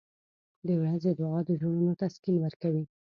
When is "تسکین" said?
2.01-2.35